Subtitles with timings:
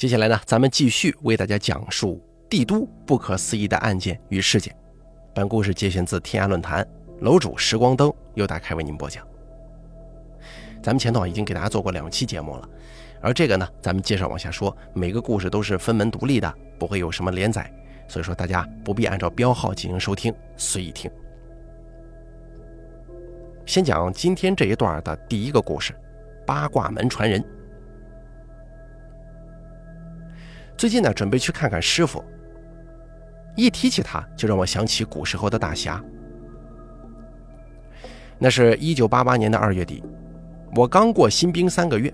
[0.00, 4.74] 接下来呢，咱们继续为大家讲述帝都不可思议的案件与事件。
[5.34, 6.88] 本故事节选自天涯论坛，
[7.18, 9.22] 楼主时光灯又打开为您播讲。
[10.82, 12.66] 咱们前头已经给大家做过两期节目了，
[13.20, 14.74] 而这个呢，咱们接着往下说。
[14.94, 17.70] 每个故事都是分门独立的，不会有什么连载，
[18.08, 21.10] 所以说大家不必按照标号进行收听，随意听。
[23.66, 25.94] 先讲今天这一段的第一个故事：
[26.46, 27.44] 八卦门传人。
[30.80, 32.24] 最近呢，准备去看看师傅。
[33.54, 36.02] 一提起他，就让我想起古时候的大侠。
[38.38, 40.02] 那是一九八八年的二月底，
[40.74, 42.10] 我刚过新兵三个月，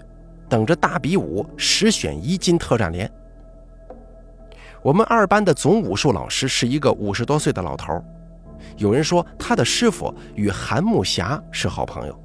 [0.48, 3.08] 等着大比武十选一金特战连。
[4.82, 8.04] 我们二班的总武术老师是一个五十多岁的老头，
[8.78, 12.20] 有人说他的师傅与韩木侠是好朋友。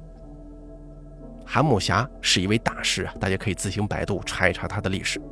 [1.46, 5.22] 韩木侠是一位大师，大家可以自行百度查一查他的历史。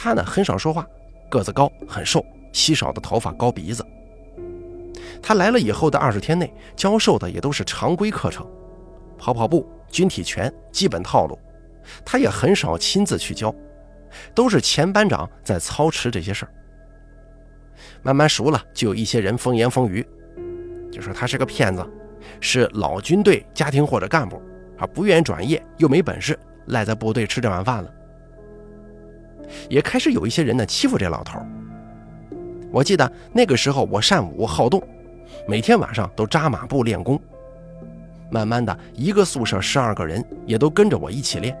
[0.00, 0.86] 他呢很少说话，
[1.28, 3.84] 个子高，很瘦，稀少的头发，高鼻子。
[5.20, 8.46] 他来了以后的二十天内，教授的也都是常规课程，
[9.18, 11.36] 跑跑步、军体拳基本套路。
[12.04, 13.52] 他也很少亲自去教，
[14.36, 16.52] 都是前班长在操持这些事儿。
[18.00, 20.06] 慢慢熟了，就有一些人风言风语，
[20.92, 21.84] 就说他是个骗子，
[22.40, 24.40] 是老军队家庭或者干部，
[24.78, 27.92] 啊，不愿意转业，又没本事，赖在部队吃这碗饭了。
[29.68, 31.40] 也开始有一些人呢欺负这老头。
[32.70, 34.82] 我记得那个时候我善舞好动，
[35.46, 37.20] 每天晚上都扎马步练功。
[38.30, 41.56] 慢慢的一个宿舍十二个人也都跟着我一起练。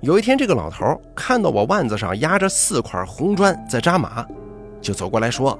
[0.00, 4.26] 有一天这个老头看到我腕子上压着四块红砖在扎马，
[4.80, 5.58] 就走过来说：“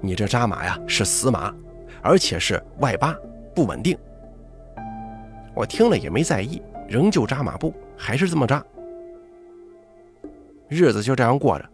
[0.00, 1.54] 你这扎马呀是死马，
[2.02, 3.16] 而且是外八，
[3.54, 3.96] 不稳定。”
[5.54, 8.64] 我听了也没在意，仍旧扎马步，还是这么扎。
[10.70, 11.68] 日子就这样过着，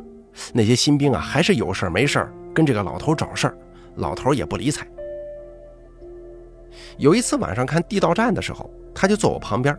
[0.55, 3.56] 那些新兵啊，还是有事没事跟这个老头找事儿，
[3.97, 4.87] 老头也不理睬。
[6.97, 9.76] 有一次晚上看地道战的时候，他就坐我旁边，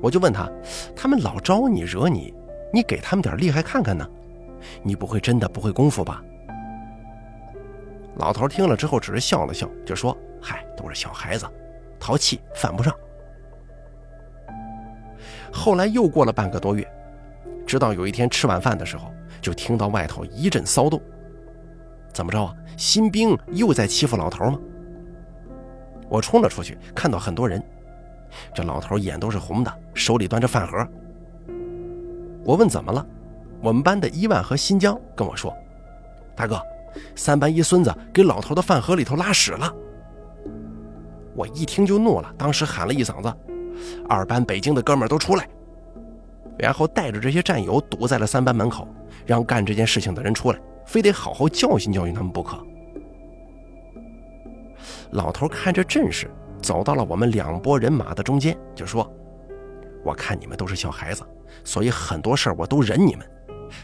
[0.00, 0.50] 我就问他
[0.96, 2.34] ：“他们老招你惹你，
[2.74, 4.04] 你给他们点厉害看看呢？
[4.82, 6.20] 你不会真的不会功夫吧？”
[8.18, 11.46] 老头听了之后只是笑了笑，就说：“嗨，都是小孩子，
[12.00, 12.92] 淘气，犯不上。”
[15.52, 16.84] 后来又过了半个多月。
[17.72, 19.10] 直到有一天吃晚饭的时候，
[19.40, 21.00] 就听到外头一阵骚动。
[22.12, 22.54] 怎么着啊？
[22.76, 24.58] 新兵又在欺负老头吗？
[26.06, 27.64] 我冲了出去，看到很多人，
[28.54, 30.86] 这老头眼都是红的，手里端着饭盒。
[32.44, 33.06] 我问怎么了？
[33.62, 35.50] 我们班的伊万和新疆跟我说
[36.36, 36.60] ：“大哥，
[37.16, 39.74] 三班一孙子给老头的饭盒里头拉屎了。”
[41.34, 43.34] 我一听就怒了，当时喊了一嗓子
[44.10, 45.48] ：“二班北京的哥们儿都出来！”
[46.58, 48.86] 然后带着这些战友堵在了三班门口，
[49.26, 52.56] 让干这件事情的人出来，非得好好教训教训他们不可。
[55.12, 56.30] 老头看着阵势，
[56.60, 59.10] 走到了我们两拨人马的中间，就说
[60.04, 61.22] ：“我看你们都是小孩子，
[61.64, 63.26] 所以很多事儿我都忍你们，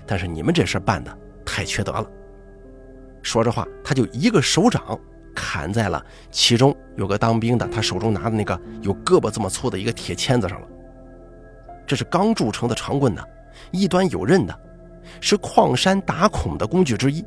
[0.07, 2.07] 但是你们这事办的太缺德了。”
[3.23, 4.99] 说着话，他就一个手掌
[5.34, 10.67] 砍在了其中有个当兵的，他手中拿的那个有胳膊这么粗的一个铁签子上了。
[11.88, 13.25] 这是刚铸成的长棍呢，
[13.72, 14.60] 一端有刃的，
[15.22, 17.25] 是矿山打孔的工具之一，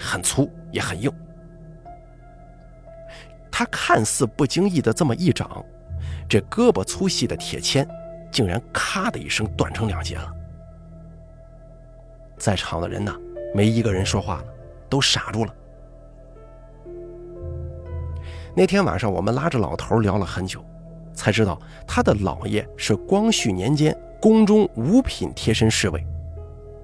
[0.00, 1.10] 很粗也很硬。
[3.52, 5.64] 他看似不经意的这么一掌，
[6.28, 7.88] 这胳膊粗细的铁签
[8.32, 10.34] 竟然咔的一声断成两截了。
[12.36, 13.14] 在场的人呢，
[13.54, 14.44] 没一个人说话了，
[14.88, 15.54] 都傻住了。
[18.56, 20.64] 那天晚上，我们拉着老头聊了很久。
[21.14, 26.04] 才知道他的姥爷是光绪年间宫中五品贴身侍卫，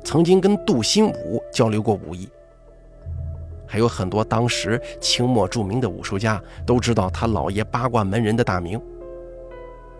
[0.05, 2.29] 曾经跟杜新武交流过武艺。
[3.67, 8.81] 还有很多当时清末著名的武术家都知道他姥爷八卦门人的大名。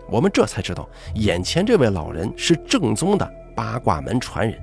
[0.09, 4.57] 我们这才知道，眼前这位老人是正宗的八卦门传人。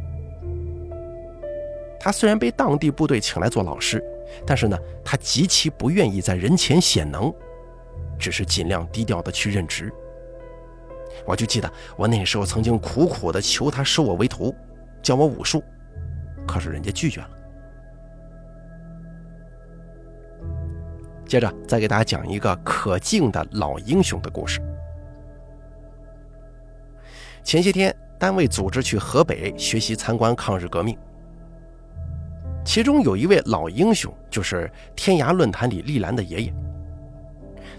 [2.00, 4.03] 他虽然被当地部队请来做老师，
[4.47, 7.33] 但是呢，他极其不愿意在人前显能。
[8.19, 9.93] 只是尽量低调的去任职。
[11.27, 14.55] 我就记得我那时候曾经苦苦的求他收我为徒，
[15.03, 15.63] 教我武术，
[16.47, 17.31] 可是人家拒绝了。
[21.27, 24.61] 接着再给大家讲一个可敬的老英雄的故事。
[27.43, 30.97] 前些天单位组织去河北学习参观抗日革命，
[32.65, 36.55] 其中有一位老英雄，就是天涯论坛里丽兰的爷爷。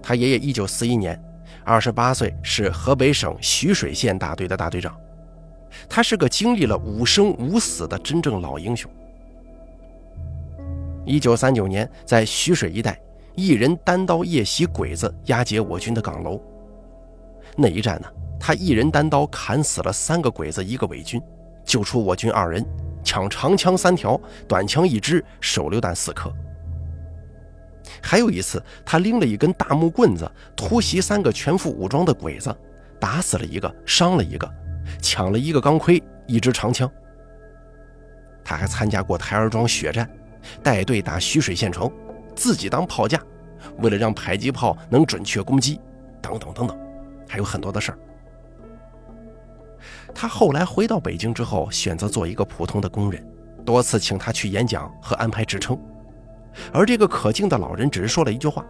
[0.08, 1.20] 他爷爷一九四一年，
[1.64, 4.96] 二十八岁，是河北省徐水县大队的大队长。
[5.90, 8.90] 他是个经历了五生五死的真正老英雄。
[11.08, 13.02] 一九三九年，在徐水一带，
[13.34, 16.40] 一人单刀夜袭鬼子，押解我军的岗楼。
[17.58, 18.08] 那一战呢，
[18.40, 21.20] 他一人单刀砍死了三个鬼子，一个伪军，
[21.66, 22.64] 救出我军二人，
[23.04, 26.32] 抢长枪三条，短枪一支，手榴弹四颗。
[28.06, 32.56] 还有一次，他拎了一根大木棍子，突袭三个全副武装的鬼子，
[33.00, 34.48] 打死了一个，伤了一个。
[35.02, 36.88] 抢了一个钢盔，一支长枪。
[38.44, 40.08] 他还参加过台儿庄血战，
[40.62, 41.92] 带队打徐水县城，
[42.36, 43.20] 自己当炮架，
[43.80, 45.82] 为了让迫击炮能准确攻击，
[46.22, 46.78] 等等等等，
[47.28, 47.98] 还有很多的事儿。
[50.14, 53.28] 他后来回到北京之后，选择做一个普通的工人，
[53.66, 55.76] 多次请他去演讲和安排职称，
[56.74, 58.66] 而这个可敬的老人只是说了一句话：“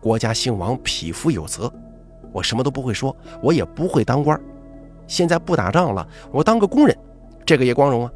[0.00, 1.72] 国家兴亡，匹夫有责。”
[2.32, 4.40] 我什么都不会说，我也不会当官。
[5.08, 6.96] 现在不打仗了，我当个工人，
[7.44, 8.12] 这个也光荣啊！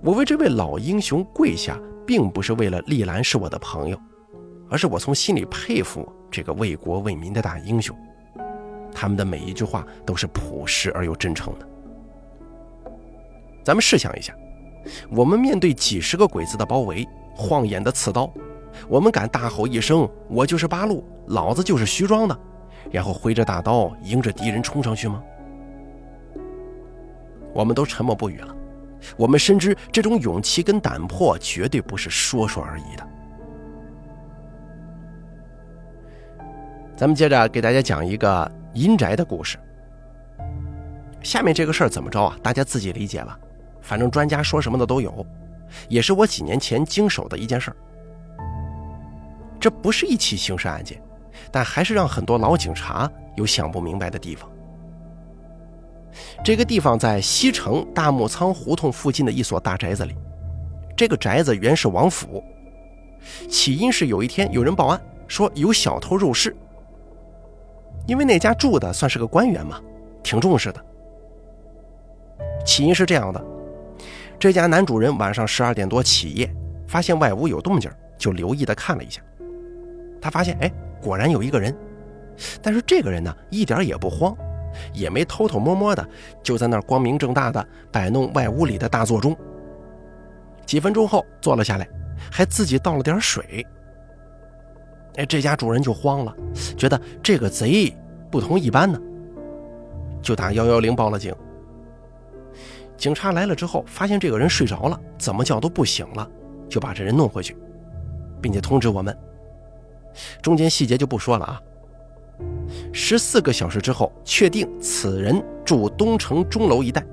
[0.00, 1.76] 我为这位老英雄跪下，
[2.06, 3.98] 并不是为了丽兰是我的朋友，
[4.70, 7.96] 而是我从心里佩服这个为国为民的大英雄。
[8.94, 11.68] 他们的每一句话都是朴实而又真诚的。
[13.64, 14.32] 咱们试想一下，
[15.10, 18.32] 我们面对几十个鬼子的包围，晃眼的刺刀，
[18.88, 22.38] 我们敢大吼一声：“我就是八路，老子就是徐庄的！”
[22.90, 25.22] 然后挥着大刀迎着敌人冲上去吗？
[27.54, 28.56] 我们都沉默不语了。
[29.16, 33.06] 我们深知这种勇气跟胆魄绝对不是说说而已的。
[36.96, 39.58] 咱们接着给大家讲一个阴宅的故事。
[41.22, 42.36] 下面这个事儿怎么着啊？
[42.42, 43.38] 大家自己理解吧。
[43.82, 45.26] 反正专家说什么的都有，
[45.88, 47.76] 也是我几年前经手的一件事儿。
[49.60, 51.00] 这不是一起刑事案件。
[51.50, 54.48] 但还是让很多老警察有想不明白的地方。
[56.44, 60.14] 这个地方在西城大木仓胡同附近的一所大宅子里，
[60.94, 62.44] 这个宅子原是王府。
[63.48, 66.54] 起因是有一天有人报案说有小偷入室，
[68.06, 69.80] 因为那家住的算是个官员嘛，
[70.22, 70.84] 挺重视的。
[72.64, 73.42] 起因是这样的：
[74.42, 76.52] 这家男主人晚上十二点多起夜，
[76.88, 79.22] 发现外屋有动静，就留意的看了一下，
[80.20, 80.68] 他发现，哎。
[81.00, 81.72] 果然有一个人，
[82.60, 84.36] 但是这个人呢，一点也不慌，
[84.92, 86.04] 也没偷偷摸摸的，
[86.42, 89.36] 就在那儿光明正大的摆弄外屋里的大座钟。
[90.66, 91.88] 几分钟后坐了下来，
[92.28, 93.64] 还自己倒了点水。
[95.18, 96.36] 哎，这家主人就慌了，
[96.76, 97.96] 觉得这个贼
[98.28, 99.00] 不同一般呢，
[100.20, 101.32] 就打幺幺零报了警。
[103.02, 106.30] 警察来了之后，发现这个人睡着了，怎么叫都不醒了，
[106.68, 107.56] 就把这人弄回去，
[108.40, 109.18] 并且通知我们。
[110.40, 111.60] 中间细节就不说了啊。
[112.92, 117.04] 十四个小时之后，确定此人住东城钟楼一带，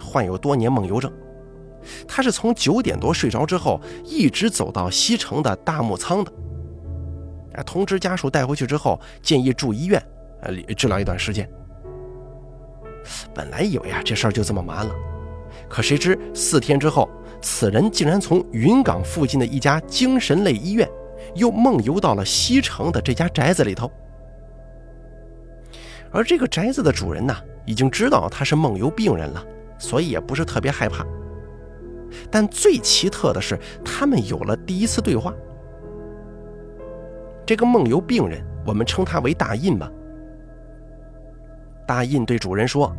[0.00, 1.08] 患有多年梦游症。
[2.08, 6.32] 他是从九点多睡着之后，一直走到西城的大木仓的。
[7.64, 10.02] 通知家属带回去之后，建议住医院，
[10.40, 11.48] 呃，治疗一段时间。
[13.32, 14.92] 本来以为啊，这事儿就这么完了，
[15.68, 17.08] 可谁知四天之后，
[17.40, 20.88] 此人竟然从云岗附近的一家精神类医院。
[21.34, 23.90] 又梦游到了西城的这家宅子里头，
[26.10, 27.34] 而这个宅子的主人呢，
[27.66, 29.44] 已经知道他是梦游病人了，
[29.76, 31.04] 所以也不是特别害怕。
[32.30, 35.34] 但最奇特的是，他们有了第一次对话。
[37.44, 39.90] 这个梦游病人，我们称他为大印吧。
[41.86, 42.94] 大印对主人说：“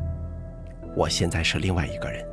[0.96, 2.24] 我现在是另外一个人，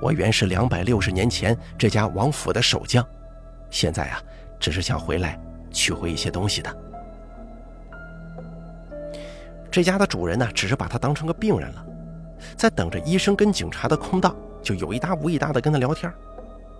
[0.00, 3.06] 我原是两百六十年前这家王府的守将，
[3.70, 4.22] 现在啊。”
[4.60, 5.38] 只是想回来
[5.70, 6.74] 取回一些东西的。
[9.70, 11.84] 这家的主人呢，只是把他当成个病人了，
[12.56, 16.10] 在等着医生跟警察的空档，就有一搭无一搭的跟他聊天，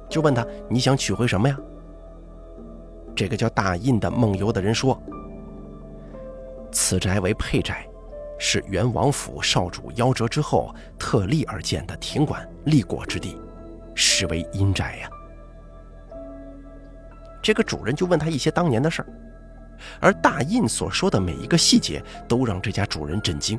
[0.08, 1.58] 就问他你想取回什么呀？
[3.14, 4.98] 这个叫大印的梦游的人说
[6.72, 7.86] ：“此宅为配宅，
[8.38, 13.40] 是元王府少主夭折之后特立而建的庭馆立果之地，
[13.94, 15.08] 实为阴宅呀。”
[17.42, 19.08] 这个主人就问他一些当年的事儿，
[20.00, 23.58] 而大印所说的每一个细节都让这家主人震惊。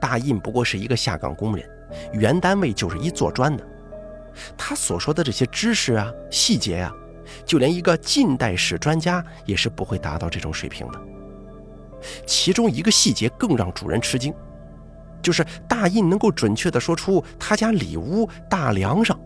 [0.00, 1.64] 大印不过是一个下岗工人，
[2.12, 3.64] 原单位就是一做砖的，
[4.56, 6.92] 他所说的这些知识啊、细节啊，
[7.44, 11.00] 就连一个近代史专家也是不会达到这种水平的。
[12.26, 14.32] 其中一个细节更让主人吃惊，
[15.22, 19.18] 就是大印能够准确地说出他家里屋大梁上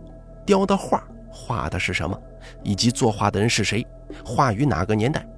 [0.45, 1.02] 雕的画。
[1.38, 2.18] 画的是什么，
[2.62, 3.87] 以及作画的人是谁，
[4.25, 5.28] 画于哪个年代，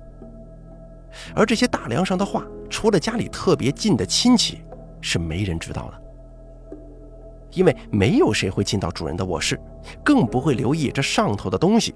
[1.35, 4.63] 而这些大梁上的画，除了家里特别近的亲戚，
[5.01, 6.03] 是没人知道的。
[7.51, 9.59] 因为没有谁会进到主人的卧室，
[10.05, 11.93] 更不会留意这上头的东西。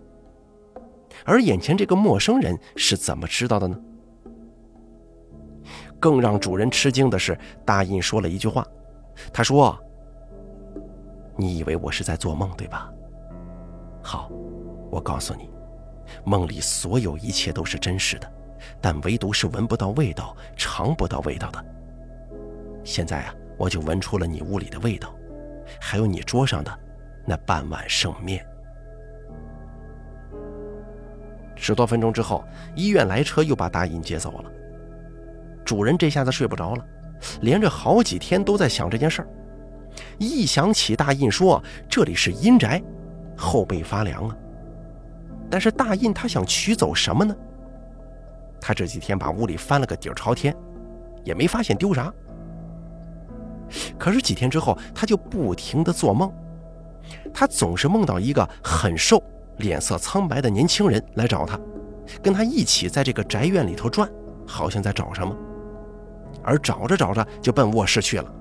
[1.24, 3.78] 而眼前这个陌生人是怎么知道的呢？
[6.02, 8.66] 更让主人吃惊的是，大印说了一句话，
[9.32, 9.78] 他说
[11.38, 12.92] ：“你以为我是在做梦，对吧？
[14.02, 14.28] 好，
[14.90, 15.48] 我告诉你，
[16.24, 18.28] 梦里所有一切都是真实的，
[18.80, 21.64] 但唯独是闻不到味道、尝不到味道的。
[22.82, 25.14] 现在啊，我就闻出了你屋里的味道。”
[25.80, 26.78] 还有你桌上的
[27.24, 28.44] 那半碗剩面。
[31.54, 32.44] 十多分钟之后，
[32.74, 34.51] 医院来车又把大印接走了。
[35.64, 36.84] 主人这下子睡不着了，
[37.42, 39.28] 连着好几天都在想这件事儿。
[40.18, 42.82] 一想起大印说这里是阴宅，
[43.36, 44.36] 后背发凉啊。
[45.50, 47.36] 但是大印他想取走什么呢？
[48.60, 50.56] 他这几天把屋里翻了个底儿朝天，
[51.24, 52.12] 也没发现丢啥。
[53.98, 56.32] 可是几天之后，他就不停的做梦，
[57.34, 59.22] 他总是梦到一个很瘦、
[59.58, 61.58] 脸色苍白的年轻人来找他，
[62.22, 64.08] 跟他一起在这个宅院里头转，
[64.46, 65.36] 好像在找什么。
[66.44, 68.32] 而找着找着就奔卧室去了，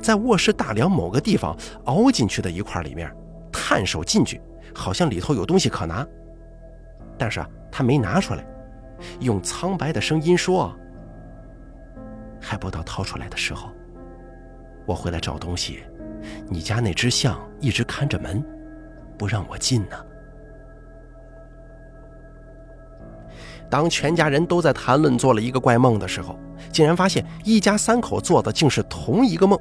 [0.00, 3.14] 在卧室大梁某个地方凹进去的一块里面，
[3.52, 4.40] 探手进去，
[4.74, 6.06] 好像里头有东西可拿，
[7.18, 8.44] 但是啊，他没拿出来，
[9.20, 10.74] 用苍白的声音说
[12.40, 13.70] ：“还不到掏出来的时候。”
[14.84, 15.84] 我回来找东西，
[16.48, 18.44] 你家那只象一直看着门，
[19.16, 19.96] 不让我进呢。
[23.70, 26.36] 当全家人都在谈论做了一个怪梦的时候，
[26.72, 29.58] 竟然发现一家三口做的竟是同一个梦，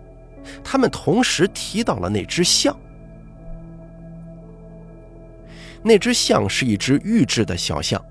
[0.63, 2.75] 他们同时提到了那只象。
[5.83, 8.03] 那只象是一只玉制的小象，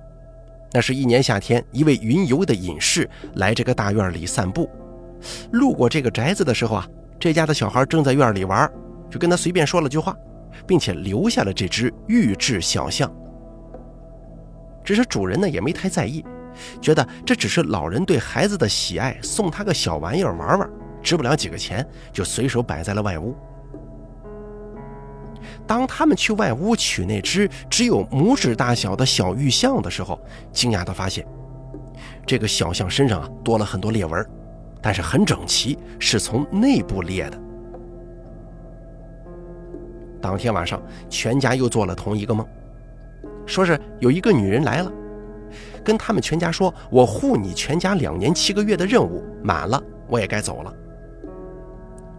[0.73, 4.69] 那是一年夏天，一位云游的隐士来这个大院里散步，
[5.53, 6.87] 路过这个宅子的时候啊。
[7.19, 8.67] 这家的小孩正在院里玩，
[9.11, 10.17] 就跟他随便说了句话，
[10.67, 13.15] 并且留下了这只玉制小象。
[14.83, 16.25] 只是主人呢也没太在意，
[16.81, 20.71] 觉得这只是老人对孩子的喜爱，送他个小玩意儿玩玩，
[21.03, 23.35] 值不了几个钱，就随手摆在了外屋。
[25.67, 30.21] 当他们去外屋取那只只有拇指大小的小玉象的时候，
[30.53, 31.27] 惊讶地发现，
[32.27, 34.27] 这个小象身上啊多了很多裂纹。
[34.83, 37.39] 但是很整齐，是从内部裂的。
[40.23, 42.47] 当天晚上，全家又做了同一个梦，
[43.45, 44.91] 说是有一个女人来了，
[45.85, 50.75] 跟他们全家说：“我护你全家两年七个月的任务满了，我也该走了。”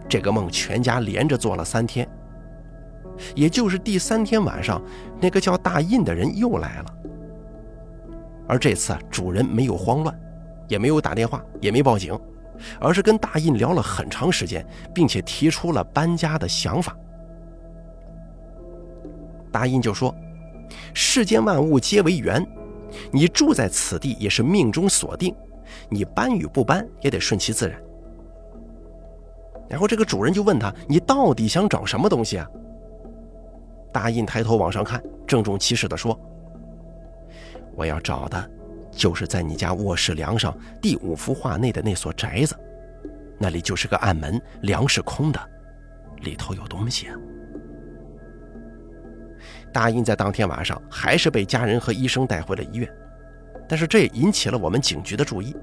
[0.10, 2.08] 这个梦全家连着做了三天，
[3.36, 4.82] 也就是第三天晚上，
[5.22, 6.86] 那个叫大印的人又来了，
[8.48, 10.20] 而这次主人没有慌乱，
[10.68, 12.20] 也没有打电话，也没报警。
[12.80, 14.64] 而是跟大印聊了很长时间，
[14.94, 16.96] 并且提出了搬家的想法。
[19.52, 20.14] 大印就说
[20.94, 22.46] ：“世间万物皆为缘，
[23.12, 25.36] 你住在此地也是命中锁定，
[25.90, 27.82] 你搬与不搬也得顺其自然。”
[29.70, 32.48] 然后这个主人就问他：“你到底想找什么东西啊？”
[33.94, 36.20] 大印抬头往上看，郑重其事地说
[37.76, 38.52] ：“我要找的。”
[38.92, 42.54] 就是在你家卧室梁上第五幅画内的那所宅子，
[43.40, 45.40] 那里就是个暗门，梁是空的，
[46.24, 47.16] 里头有东西啊。
[49.72, 52.92] 大印在当天晚上还是被家人和医生带回了医院，
[53.68, 55.56] 但是这也引起了我们警局的注意。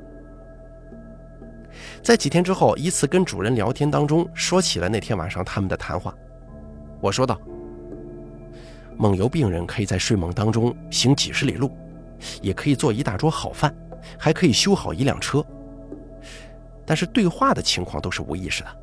[2.03, 6.15] 在几天之后，一次跟主人聊天当中，说起了那天晚上他们的谈话。
[7.00, 7.38] 我说道
[8.97, 11.71] ：“梦游病人可以在睡梦当中行几十里路。”
[12.43, 13.73] 也可以做一大桌好饭，
[14.19, 15.45] 还可以修好一辆车。
[16.85, 18.77] 但是对话的情况都是无意识的。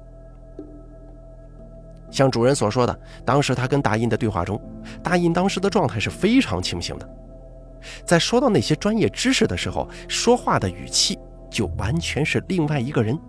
[2.16, 4.58] 像主人所说的，当时他跟大印的对话中，
[5.04, 7.10] 大印当时的状态是非常清醒的。
[8.06, 11.20] 在说到那些专业知识的时候，说话的语气
[11.52, 13.20] 就完全是另外一个人。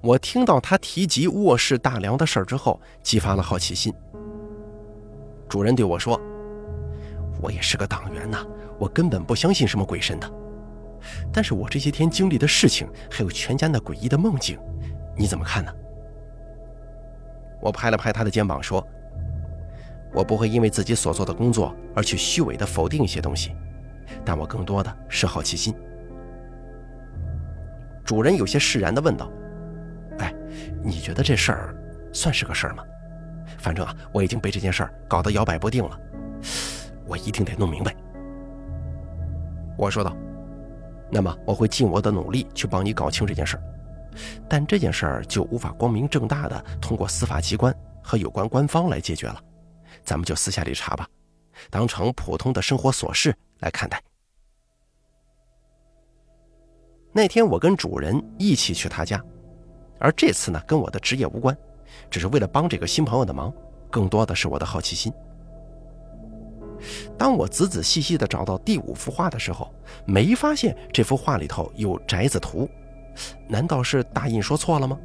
[0.00, 3.92] 我听到他提及卧室大梁的事儿之后，激发了好奇心。
[5.48, 6.20] 主人对我说。
[7.42, 8.46] 我也是个党员呐，
[8.78, 10.32] 我根本不相信什么鬼神的。
[11.30, 14.58] 但是我这些天经历的事情，还有全家那诡异的梦境，
[15.16, 15.72] 你怎么看呢？
[17.60, 18.86] 我拍了拍他的肩膀说
[20.12, 23.56] ：“我不会因为自己所做的工作而去虚伪的否定一些东西，
[24.24, 25.74] 但我更多的是好奇心。”
[28.04, 29.32] 主人有些释然地问道
[30.20, 30.32] ：“哎，
[30.84, 31.74] 你觉得这事儿
[32.12, 32.84] 算是个事儿吗？
[33.58, 35.98] 反正啊，我已经被这件事儿搞得摇摆不定了。”
[37.08, 37.94] 我一定得弄明白。
[39.78, 40.14] 我说道
[41.10, 43.62] ：“那么我会尽我的努力去帮你搞清这件事儿，
[44.48, 49.42] 但这件事儿就无法光明正大的通过司法机关和有关官方来解决了。
[50.04, 51.08] 咱们就私下里查吧，
[51.70, 54.00] 当成普通的生活琐事来看待。”
[57.12, 59.22] 那天我跟主人一起去他家，
[59.98, 61.56] 而这次呢，跟我的职业无关，
[62.10, 63.52] 只是为了帮这个新朋友的忙，
[63.90, 65.12] 更多的是我的好奇心。
[67.16, 69.72] 当我仔仔细细地找到第五幅画的时候，
[70.04, 72.68] 没发现这幅画里头有宅子图，
[73.48, 74.98] 难道是大印说错了吗？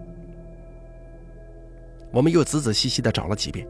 [2.12, 3.66] 我们又仔仔细细地找了几遍，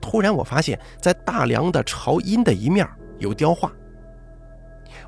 [0.00, 3.70] 突然我发现，在大梁的朝阴的一面有雕画。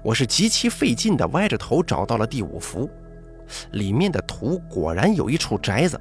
[0.02, 2.90] 我是极其费劲地歪着头找到了第五幅，
[3.72, 5.98] 里面的图果然有一处宅子，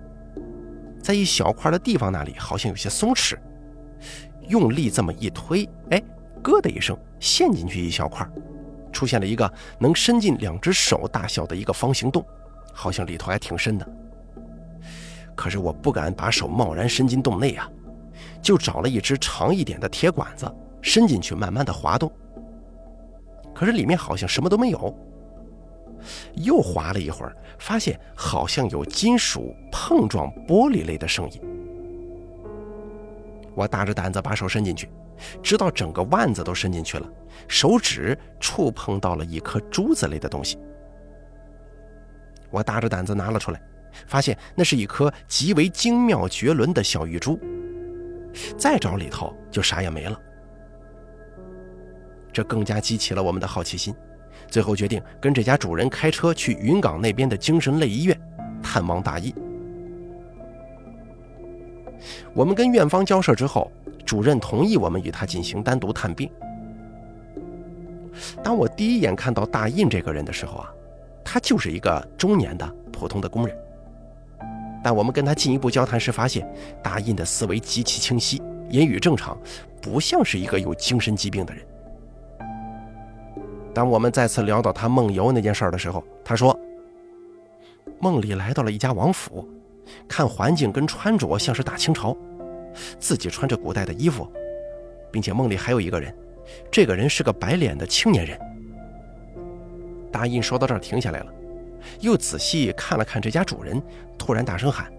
[1.02, 3.38] 在一小块的地方那里好像有些松弛。
[4.50, 6.04] 用力这么一推，哎，
[6.42, 8.28] 咯的一声，陷进去一小块，
[8.94, 12.24] 出现了一个能伸进两只手大小的一个方形洞，
[12.72, 13.88] 好像里头还挺深的。
[15.36, 17.68] 可是我不敢把手贸然伸进洞内啊，
[18.42, 20.50] 就找了一只长一点的铁管子，
[20.82, 22.10] 伸进去慢慢的滑动。
[23.54, 24.96] 可是里面好像什么都没有。
[26.36, 31.42] 又滑了一会儿，发现好像有金属碰撞玻璃类的声音。
[33.56, 34.90] 我大着胆子把手伸进去，
[35.42, 37.08] 直到整个腕子都伸进去了，
[37.48, 40.58] 手指触碰到了一颗珠子类的东西。
[42.50, 43.62] 我大着胆子拿了出来，
[44.08, 47.40] 发现那是一颗极为精妙绝伦的小玉珠。
[48.58, 50.20] 再找里头就啥也没了。
[52.32, 53.94] 这更加激起了我们的好奇心，
[54.48, 58.20] 最后决定跟这家主人开车去云港那边的精神类医院
[58.62, 59.34] 探望大义。
[62.34, 63.72] 我们跟院方交涉之后，
[64.14, 66.30] 主任同意我们与他进行单独探病。
[68.44, 70.72] 当我第一眼看到大印这个人的时候啊，
[71.26, 73.58] 他就是一个中年的普通的工人。
[74.84, 76.48] 但我们跟他进一步交谈时，发现
[76.84, 79.36] 大印的思维极其清晰，言语正常，
[79.82, 81.66] 不像是一个有精神疾病的人。
[83.74, 86.56] 当我们再次聊到他梦游那件事的时候，他说，
[88.00, 89.50] 梦里来到了一家王府。
[90.08, 92.16] 看环境跟穿着像是大清朝，
[93.00, 94.28] 自己穿着古代的衣服，
[95.12, 96.16] 并且梦里还有一个人，
[96.72, 98.40] 这个人是个白脸的青年人。
[100.12, 101.34] 大印说到这儿停下来了，
[102.00, 103.82] 又仔细看了看这家主人，
[104.18, 104.92] 突然大声喊：“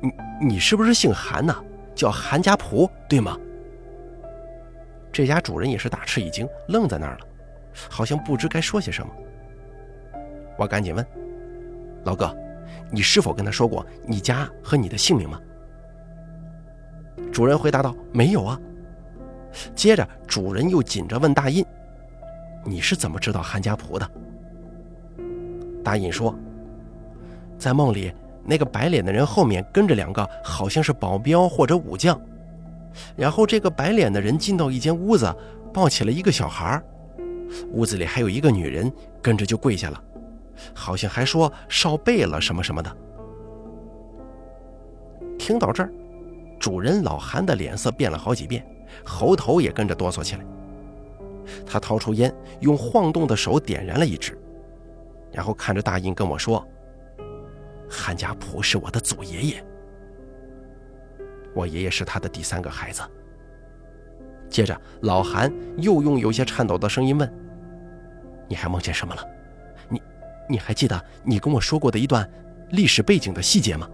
[0.00, 0.12] 你
[0.48, 1.62] 你是不是姓韩呐？
[1.94, 3.38] 叫韩家仆对吗？”
[5.12, 7.26] 这家主人也是大吃一惊，愣在那儿了，
[7.88, 9.12] 好像不知该说些什么。
[10.56, 11.06] 我赶紧问
[12.04, 12.34] ：“老哥。”
[12.90, 15.40] 你是否跟他说过你家和你的姓名吗？
[17.32, 18.58] 主人回答道：“没有啊。”
[19.74, 21.64] 接着，主人又紧着问大印
[22.64, 24.10] ：“你是怎么知道韩家仆的？”
[25.84, 26.34] 大印说
[27.58, 28.12] ：“在梦里，
[28.44, 32.20] 那个白脸的人后面跟着两个好像是保镖或者武将，
[33.16, 35.34] 然后这个白脸的人进到一间屋子，
[35.72, 36.80] 抱起了一个小孩，
[37.72, 40.02] 屋子里还有一个女人跟着就跪下了。”
[40.74, 42.96] 好像还说少背了什么什么的。
[45.38, 45.90] 听到这儿，
[46.62, 48.64] 主人老韩的脸色变了好几遍，
[49.04, 50.46] 喉头也跟着哆嗦起来。
[51.66, 54.38] 他掏出烟，用晃动的手点燃了一支，
[55.32, 56.64] 然后看着大印跟我说
[57.90, 59.64] ：“韩家仆是我的祖爷爷，
[61.52, 63.02] 我爷爷是他的第三个孩子。”
[64.48, 67.28] 接着，老韩又用有些颤抖的声音问
[68.46, 69.26] ：“你还梦见什么了？”
[69.90, 70.00] 你
[70.48, 72.30] 你还记得你跟我说过的一段
[72.70, 73.90] 历史背景的细节吗？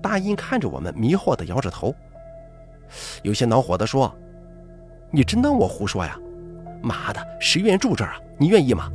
[0.00, 1.94] 大印看着我们，迷惑的摇着头，
[3.22, 4.14] 有些恼火的说
[5.10, 6.18] ：“你真当我胡说呀？
[6.80, 8.20] 妈的，谁愿意住这儿啊？
[8.38, 8.90] 你愿意吗？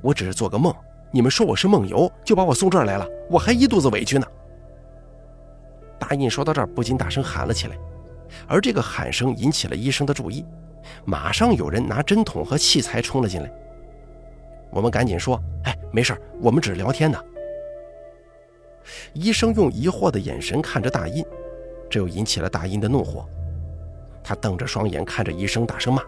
[0.00, 0.74] 我只是做个梦，
[1.10, 4.26] 你们说我是梦游，就把我送这儿来了，我还一肚子委屈呢。”
[5.98, 7.76] 大印说到这儿，不禁大声喊了起来，
[8.48, 10.44] 而这个喊声引起了医生的注意，
[11.04, 13.50] 马上有人拿针筒和器材冲了进来。
[14.70, 17.18] 我们赶紧说：“哎，没事我们只是聊天呢。”
[19.12, 21.24] 医生用疑惑的眼神看着大印，
[21.90, 23.26] 这又引起了大印的怒火。
[24.22, 26.02] 他瞪着双眼看着医生，大声骂：“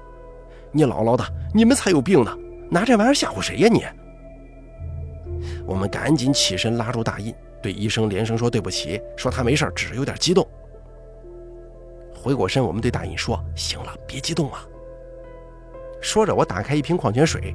[0.72, 2.36] 你姥姥的，你们才有病呢！
[2.70, 3.84] 拿这玩意儿吓唬谁呀你？”
[5.64, 10.46] 我们赶紧起身拉住大印，对医生连声说对不起，说他没事只是有点激动。
[12.14, 14.66] 回过身，我们对大印说：“行了，别激动啊。”
[16.02, 17.54] 说着，我打开一瓶矿泉水。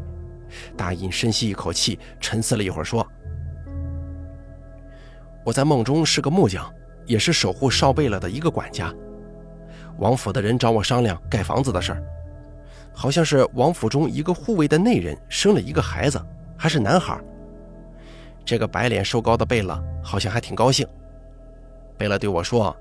[0.78, 3.06] 大印深吸一口气，沉思了一会儿，说
[5.43, 6.73] ：“我在梦中是个木匠，
[7.06, 8.93] 也是守护少贝勒的一个管家。
[9.97, 12.03] 王府的人找我商量盖房子的事儿。
[12.95, 16.23] 好像是王府中一个护卫的内人生了一个孩子，
[16.56, 17.19] 还是男孩。
[18.45, 20.88] 这个白脸瘦高的贝勒好像还挺高兴。
[21.97, 22.75] 贝勒对我说：“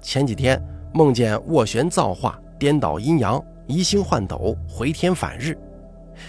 [0.00, 0.62] 前几天
[0.94, 5.58] 梦见斡旋造化，颠倒阴阳，移星换斗，回天返日，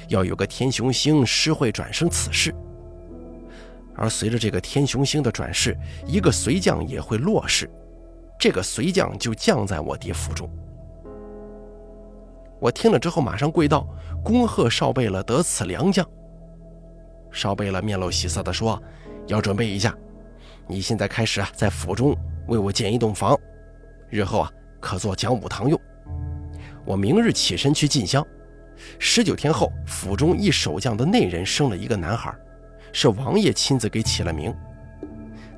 [0.07, 2.53] 要有个天雄星施会转生此事。
[3.99, 7.69] 而随着这个天雄星的转世，一个随将也会落世，
[8.39, 10.49] 这个随将就降在我爹府中。”
[12.61, 13.85] 我听了之后，马上跪道
[14.23, 16.07] ：“恭贺少贝勒得此良将。”
[17.29, 18.81] 少贝勒面露喜色地说
[19.27, 19.93] ：“要准备一下，
[20.65, 22.15] 你现在开始啊，在府中
[22.47, 23.37] 为我建一栋房，
[24.09, 25.77] 日后啊可做讲武堂用。
[26.85, 28.25] 我明日起身去进香，
[28.97, 32.33] 十九天后，府中一守将的内人生了一个男孩，
[32.91, 34.53] 是王爷亲自给起了名，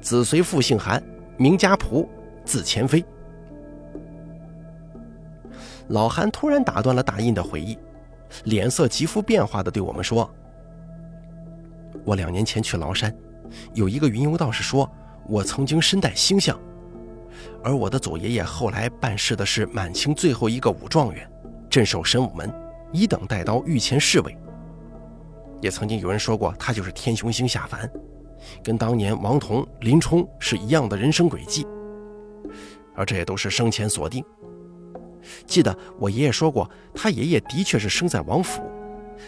[0.01, 1.01] 子随父姓韩，
[1.37, 2.07] 名家仆，
[2.45, 3.03] 字前飞。”
[5.89, 7.77] 老韩突然打断了大印的回忆，
[8.45, 10.29] 脸色极富变化的对我们说
[12.05, 13.13] ：“我两年前去崂山，
[13.73, 14.89] 有一个云游道士说，
[15.27, 16.57] 我曾经身带星象，
[17.61, 21.29] 而我的祖爷爷后来办事的是满清最后一个武状元，
[21.69, 22.53] 镇守神武门，
[22.93, 24.37] 一等带刀御前侍卫。
[25.61, 27.89] 也曾经有人说过，他就是天雄星下凡，
[28.63, 31.65] 跟当年王彤、林冲是一样的人生轨迹，
[32.95, 34.23] 而这也都是生前所定。”
[35.45, 38.63] 记得我爷爷说过，他爷爷的确是生在王府，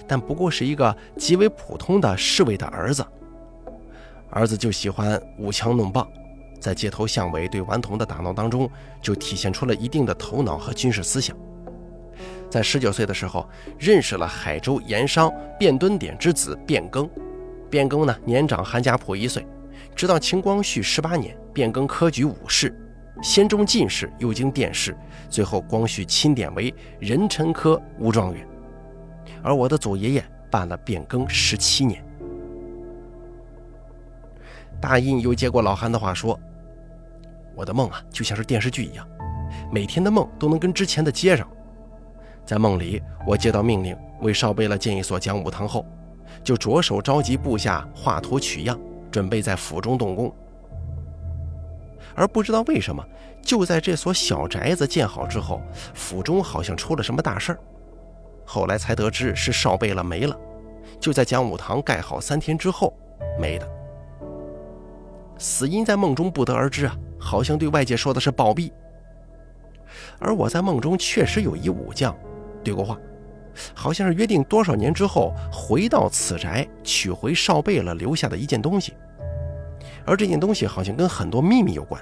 [0.08, 3.06] 但不过是一个极为普通的侍卫的儿子。
[4.32, 6.08] 儿子就喜欢舞枪弄棒，
[6.60, 8.68] 在街头巷尾对顽童的打闹当中，
[9.00, 11.38] 就体现出了一定的头脑和军事思想。
[12.54, 17.10] 在十九岁的时候，认识了海州盐商卞敦典之子卞庚。
[17.72, 19.44] 卞庚呢，年长韩家仆一岁，
[19.96, 22.72] 直到清光绪十八年，卞庚科举武士。
[23.24, 24.96] 先中进士，又经殿试，
[25.32, 28.48] 最后光绪钦点为壬辰科武状元。
[29.42, 32.06] 而我的祖爷爷办了变更十七年。
[34.80, 36.40] 大印又接过老韩的话说
[37.58, 39.08] ：“我的梦啊，就像是电视剧一样，
[39.72, 41.50] 每天的梦都能跟之前的接上。
[42.46, 45.86] 在梦里，我接到命令为少贝勒建一所讲武堂后，
[46.44, 48.80] 就着手召集部下画图取样，
[49.10, 50.34] 准备在府中动工。”
[52.16, 53.04] 而不知道为什么，
[53.42, 55.62] 就在这所小宅子建好之后，
[55.94, 57.60] 府中好像出了什么大事儿。
[58.46, 60.38] 后来才得知是少贝勒没了，
[61.00, 62.94] 就在讲武堂盖好三天之后
[63.40, 63.68] 没的。
[65.40, 68.72] 死因在梦中不得而知啊，好像对外界说的是暴毙。
[70.20, 72.16] 而我在梦中确实有一武将
[72.64, 72.98] 对过话，
[73.74, 78.94] 好像是约定多少年之后回到此宅取回少贝勒留下的一件东西。
[80.06, 82.02] 而这件东西好像跟很多秘密有关。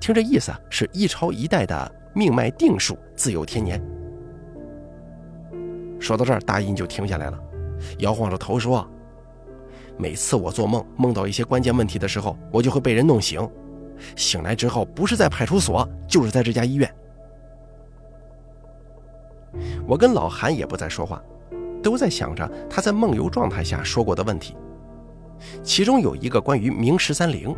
[0.00, 3.82] 听这意思啊，是一朝一代的命脉定数，自有天年。
[5.98, 7.38] 说到这儿，大印就停下来了，
[7.98, 8.86] 摇晃着头说
[9.96, 13.48] ：“每次我做梦梦到一些关键问题的时候，我就会被人弄醒，
[14.14, 16.94] 醒来之后不是在派出所，就是在这家医院。”
[19.86, 21.22] 我跟老韩也不再说话，
[21.82, 24.56] 都在想着他在梦游状态下说过的问题。
[25.62, 27.54] 其中有一个关于明十三陵，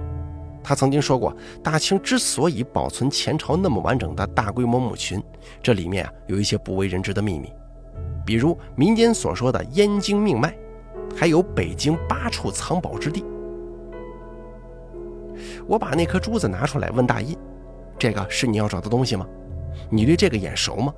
[0.63, 5.23] 他曾经说过，大清之所以保存前朝那么完整的大规模墓群，
[5.63, 7.51] 这里面啊有一些不为人知的秘密，
[8.27, 10.55] 比如民间所说的燕京命脉，
[11.17, 13.25] 还有北京八处藏宝之地。
[15.67, 17.37] 我把那颗珠子拿出来问大印
[17.99, 19.27] ：“这个是你要找的东西吗？
[19.89, 20.93] 你对这个眼熟吗？”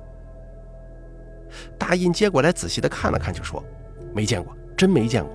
[1.77, 3.63] 大印接过来仔细的看了看，就说
[4.13, 5.31] ：“没见过，真没见过。”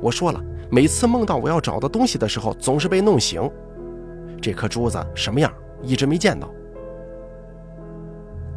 [0.00, 0.40] 我说了，
[0.70, 3.50] 每次梦到我要找的东西的时候，总是被弄醒。
[4.40, 6.48] 这颗珠子什么样，一直没见到。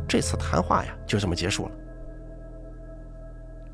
[0.07, 1.71] 这次谈话呀，就这么结束了。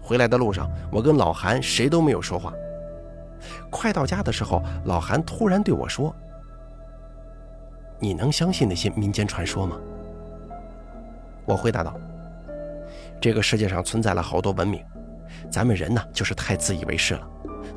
[0.02, 2.54] 回来的路上，我跟老韩谁都没有说话。
[3.70, 6.14] 快到家的时候，老韩突然对我说
[8.00, 9.78] ：“你能相信那些民间传说吗？”
[11.46, 11.94] 我回答道
[13.22, 14.84] ：“这个世界上存在了好多文明。”
[15.50, 17.30] 咱们人呢，就是太自以为是了，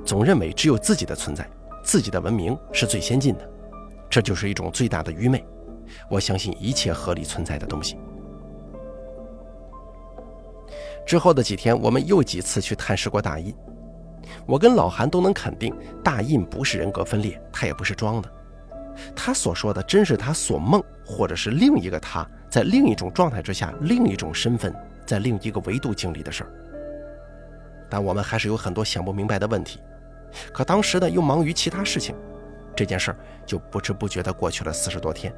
[0.04, 1.48] 总认为只有自己的存在，
[1.85, 3.48] 自己的文明是最先进的，
[4.09, 5.44] 这就是一种最大的愚昧。
[6.09, 7.98] 我相信一切合理存在的东西。
[11.07, 13.54] 之后的几天，我们又几次去探视过大印，
[14.46, 18.30] 我跟老韩都能肯定，大印不是人格分裂，他也不是装的，
[19.14, 24.74] 他所说的真是他所梦，或者是另一个他在另一种状态之下，另一种身份，
[25.05, 26.51] 在另一个维度经历的事儿。
[27.88, 29.81] 但我们还是有很多想不明白的问题，
[30.53, 32.14] 可当时呢又忙于其他事情，
[32.75, 35.33] 这件事儿就不知不觉地过去了四十多天。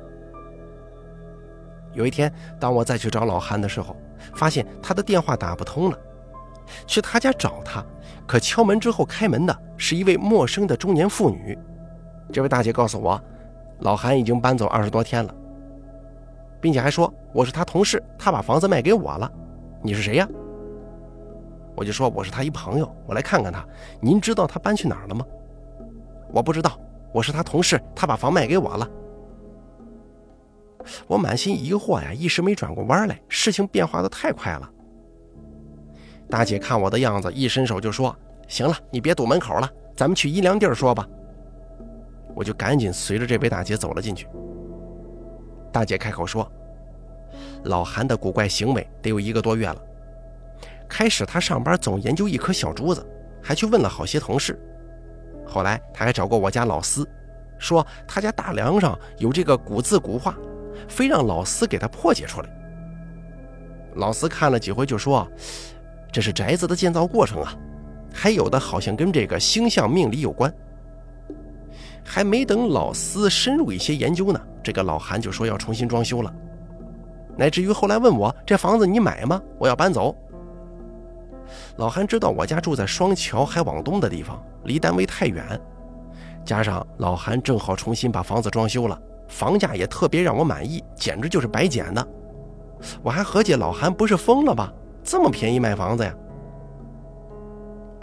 [1.93, 3.97] 有一天，当我再去找老韩的时候，
[4.35, 5.99] 发现他的电话打不通了。
[6.87, 7.85] 去他家找他，
[8.27, 11.59] 可敲门之后开门的是一位陌生的中年妇女。
[12.33, 13.23] 这位大姐告诉我，
[13.81, 15.35] 老韩已经搬走二十多天了，
[16.61, 19.31] 并且还说我是他同事，他把房子卖给我了。
[19.87, 20.29] 你是谁呀？
[21.77, 23.65] 我就说我是他一朋友，我来看看他。
[24.01, 25.25] 您知道他搬去哪儿了吗？
[26.33, 26.77] 我不知道，
[27.13, 28.91] 我是他同事，他把房卖给我了。
[31.07, 33.17] 我满心疑惑呀，一时没转过弯来。
[33.29, 34.69] 事情变化的太快了。
[36.29, 38.15] 大姐看我的样子，一伸手就说
[38.49, 41.07] ：“行了，你别堵门口了，咱们去阴凉地儿说吧。”
[42.35, 44.27] 我就赶紧随着这位大姐走了进去。
[45.73, 46.51] 大姐开口说
[47.67, 49.77] ：“老韩的古怪行为得有一个多月了。
[50.89, 53.07] 开始他上班总研究一颗小珠子，
[53.43, 54.59] 还去问了好些同事。
[55.47, 57.09] 后来他还找过我家老司，
[57.59, 60.37] 说他家大梁上有这个古字古画。”
[60.89, 62.49] 非让老司给他破解出来。
[63.95, 65.27] 老司看了几回，就说
[66.13, 67.57] ：“这是宅子的建造过程啊，
[68.13, 70.53] 还有的好像跟这个星象命理有关。”
[72.05, 76.33] 还没等老司深入一些研究呢，这个老韩就说要重新装修了，
[77.37, 79.41] 乃至于后来问我：“这房子你买吗？
[79.59, 80.15] 我要搬走。”
[81.77, 85.45] 老韩知道我家住在双桥还往东的地方，离单位太远，
[86.45, 89.01] 加上老韩正好重新把房子装修了。
[89.29, 92.09] 房价也特别让我满意，简直就是白捡的。
[93.03, 94.73] 我还合计老韩不是疯了吧？
[95.03, 96.15] 这么便宜卖房子呀？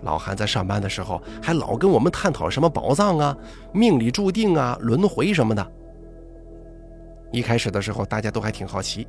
[0.02, 3.36] 老韩在上班的时候还老跟我们探讨什么宝藏啊、
[3.72, 5.66] 命里注定啊、轮回什么的。
[7.32, 9.08] 一开始的时候大家都还挺好奇，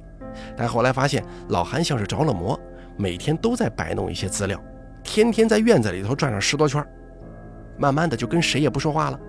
[0.57, 2.59] 但后来发现老韩像是着了魔，
[2.97, 4.61] 每天都在摆弄一些资料，
[5.03, 6.85] 天天在院子里头转上十多圈，
[7.77, 9.21] 慢慢的就跟谁也不说话了。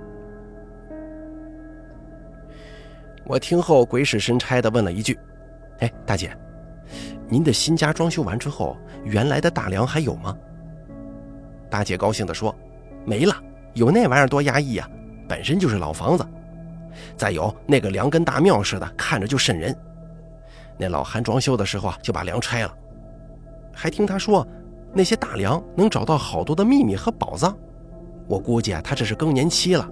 [3.26, 5.18] 我听后鬼使神差的问了一句
[5.82, 6.32] ：“哎，大姐，
[7.28, 10.36] 您的新家装修完之后，原来的大梁还有吗？”
[11.70, 12.56] 大姐高兴地说
[13.04, 13.36] ：“没了，
[13.74, 14.88] 有那玩意儿多压抑呀，
[15.28, 16.24] 本身就是老房子。
[17.18, 19.76] 再有那个梁跟大庙似的，看着就瘆人。
[20.78, 22.74] 那老韩装修的时候啊，就把梁拆了。
[23.74, 24.48] 还听他说，
[24.94, 27.56] 那些大梁能找到好多的秘密和宝藏。
[28.28, 29.90] 我估计啊，他这是更年期了。”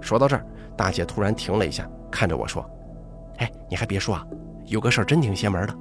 [0.00, 0.44] 说到这儿。
[0.76, 2.64] 大姐突然停了一下，看着我说
[3.38, 4.24] ：“哎，你还别说啊，
[4.66, 5.74] 有个事儿真挺邪门的。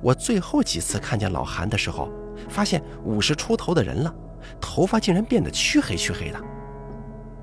[0.00, 2.10] 我最后几次看见老韩的时候，
[2.48, 4.12] 发现五十出头的人了，
[4.60, 6.40] 头发竟然变得黢黑黢黑的。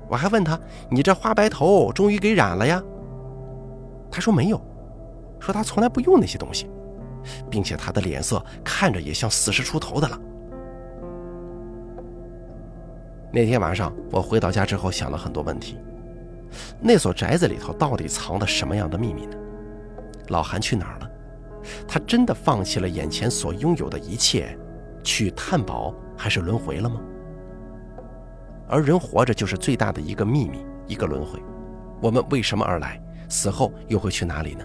[0.06, 0.60] 我还问他
[0.92, 2.82] ：‘你这花白头终于给染了呀？’
[4.14, 4.60] 他说没有，
[5.40, 6.70] 说他从来不用那些东西，
[7.50, 10.20] 并且他的脸色看着也像四十出头的了。
[13.32, 15.76] 那天晚上我回到家之后，想了很多问题。”
[16.80, 19.36] 那所宅子里头到底藏的什么样的秘密呢？
[20.28, 21.10] 老韩去哪儿了？
[21.88, 24.56] 他真的放弃了眼前所拥有的一切，
[25.02, 27.00] 去探宝还是轮回了吗？
[28.68, 31.42] 而人活着就是最大的一个秘密，一个轮回。
[32.00, 33.00] 我们为什么而来？
[33.34, 34.64] 死后又会去哪里呢？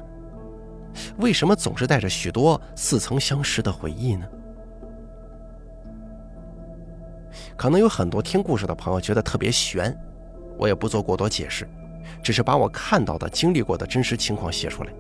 [1.17, 4.27] 为什么总是带着许多似曾相识的回忆呢？
[7.58, 9.97] 可能有很多听故事的朋友觉得特别悬，
[10.55, 11.67] 我也不做过多解释。
[12.21, 14.93] 只是把我看到的、经历过的真实情况写出来，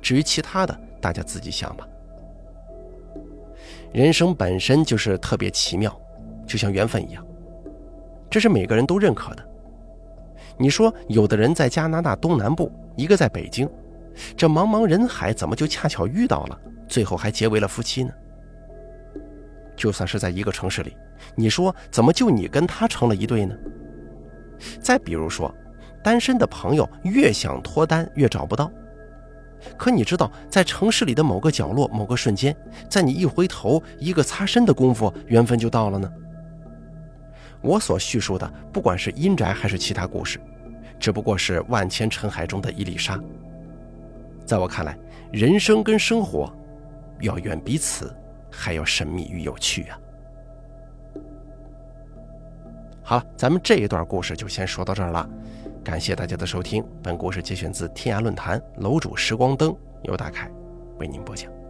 [0.00, 1.84] 至于其他的，大家自己想吧。
[3.92, 5.94] 人生本身就是特别奇妙，
[6.46, 7.26] 就像缘分一样，
[8.30, 9.48] 这是每个人都认可的。
[10.58, 13.68] 你说，有的人在加拿大东南部，一个在北京，
[14.36, 18.12] 这茫茫人海怎么就恰巧遇到了，最后还结为了夫妻呢？
[19.76, 20.96] 就算是在一个城市里，
[21.34, 23.54] 你说怎么就你跟他成了一对呢？
[24.80, 25.52] 再比如说。
[26.04, 28.68] 单身的朋友越想脱单越找不到，
[29.76, 32.52] 可你知道，在城市里的某个角落、某个瞬间，
[32.90, 36.12] 在你一回头、一个擦身的功夫，缘分就到了呢。
[37.62, 40.40] 我所叙述的，不管是阴宅还是其他故事，
[40.98, 43.18] 只不过是万千尘海中的一粒沙。
[44.44, 44.98] 在我看来，
[45.32, 46.52] 人生跟生活，
[47.20, 48.14] 要远比此
[48.50, 49.98] 还要神秘与有趣啊！
[53.02, 55.28] 好，咱们这一段故事就先说到这儿了。
[55.84, 60.50] 感谢大家的收听，本故事节选自天涯论坛楼主时光灯，由大凯
[60.98, 61.61] 为您播讲。